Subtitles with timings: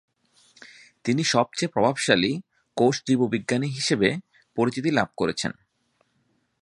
[1.03, 2.31] তিনি সবচেয়ে প্রভাবশালী
[2.77, 4.09] কোষ জীববিজ্ঞানী হিসেবে
[4.55, 5.51] পরিচিতি লাভ করেছেন।